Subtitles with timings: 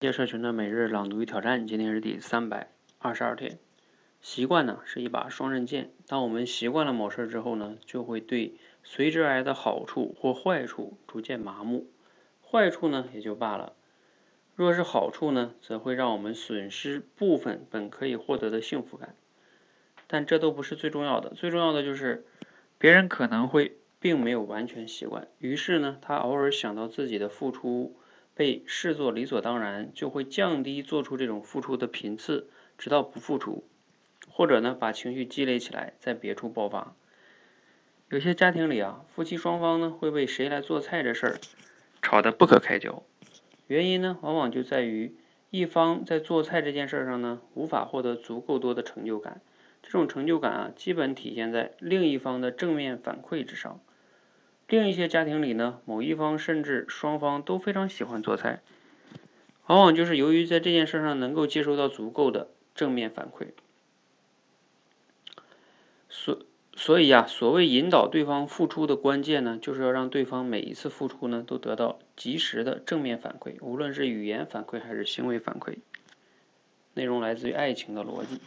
[0.00, 3.58] 界社群的每日朗读与挑战，今天是第三百二十二天。
[4.20, 11.86] 习惯呢是一把双刃剑，当我们习惯了某事之后呢，就会对随之而来的好处或坏处逐渐麻木。
[12.42, 13.72] 坏处呢也就罢了，
[14.54, 19.14] 若是好处呢，则会让我们损失部分本可以获得的幸福感。
[20.06, 22.26] 但这都不是最重要的，最重要的就是
[22.78, 27.96] 别人可能会并没有完全习惯，于是呢，他偶尔想到自己的付出。
[28.34, 33.64] 被视作理所当然，就会降低做出这种付出的频次，直到不付出，
[34.28, 36.94] 或者呢把情绪积累起来，在别处爆发。
[38.10, 41.40] 有些家庭里啊，夫妻双方呢会为谁来做菜这事儿
[42.02, 43.02] 吵得不可开交，
[43.66, 45.14] 原因呢往往就在于
[45.50, 49.40] 一方在做菜这件事上呢无法获得足够多的成就感，
[49.82, 53.80] 这种成就感啊基本体现在另一方的正面反馈之上。
[54.66, 58.62] 另一些家庭里呢，某一方甚至双方都非常喜欢做菜，
[59.66, 63.48] 往往就是由于在这件事上能够接收到足够的正面反馈，
[66.08, 66.38] 所
[66.74, 75.78] 所以呀，所谓引导对方付出的关键呢，就是要让对方每一次付出呢都得到及时的正面反馈，无论是语言反馈还是行为反馈。
[76.94, 78.40] 内容来自于爱情的逻辑。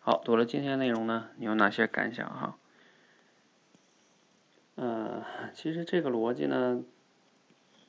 [0.00, 2.56] 好，读了今天内容呢，你有哪些感想哈？
[4.76, 5.22] 嗯，
[5.52, 6.82] 其实这个逻辑呢，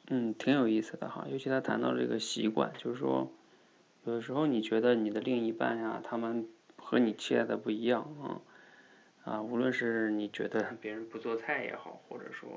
[0.08, 1.26] 嗯，挺有意思的哈。
[1.28, 3.32] 尤其他谈到这个习惯，就是说，
[4.04, 8.42] 有的时候你觉得你的另一半呀，他们和你期待的不一样啊，
[9.24, 12.50] 啊，无论是你觉得别人不做菜也好，或者说，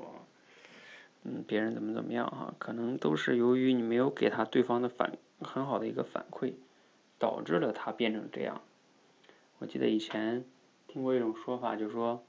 [1.23, 6.53] 嗯，别人怎么怎么样哈，可能都是由于你没有给他对方的反很好的一个反馈，
[7.17, 8.61] 导致了他变成这样。
[9.57, 10.45] 我记得以前
[10.87, 12.23] 听过一种说法，就是说。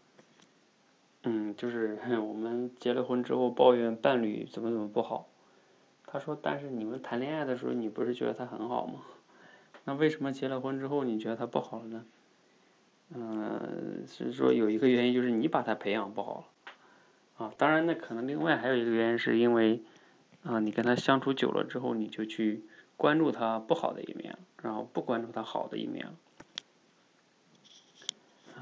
[1.23, 5.29] 嗯，就是 我们结了婚之后抱怨伴侣怎么怎么不好，
[6.07, 9.01] 他说：“但是你们谈恋爱的时候，你不是觉得他很好吗？
[9.85, 12.05] 那为什么结了婚之后你觉得他不好了呢？”
[13.13, 16.49] 嗯，是说有一个原因就是你把他培养不好
[17.39, 17.53] 啊。
[17.59, 19.83] 当然，那可能另外还有一个原因是因为
[20.45, 22.63] 啊，你跟他相处久了之后，你就去
[22.97, 26.07] 关注他不好的一面，然后不关注他好的一面。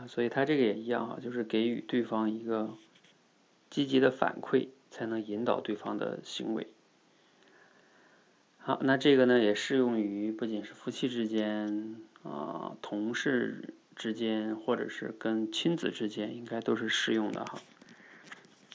[0.06, 2.74] 所以他这个也一样哈，就是给予对方一个
[3.70, 6.68] 积极的反馈，才能引导对方的行为。
[8.58, 17.58] 好，那这个呢也适用于不仅是夫妻之间啊，同事之间，或者是跟亲子之间，应该都是适用的哈。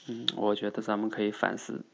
[0.08, 1.84] 嗯，我觉得咱们可以反思。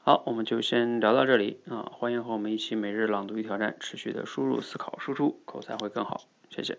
[0.00, 6.22] 好，我们就先聊到这里啊，欢迎和我们一起每日朗读与挑战，持续的输入、思考、输出，口才会更好。
[6.50, 6.78] 谢谢。